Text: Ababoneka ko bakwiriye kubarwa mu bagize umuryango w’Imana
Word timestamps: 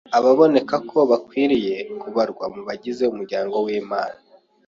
Ababoneka 0.17 0.75
ko 0.89 0.97
bakwiriye 1.09 1.77
kubarwa 2.01 2.45
mu 2.53 2.61
bagize 2.67 3.03
umuryango 3.07 3.55
w’Imana 3.65 4.19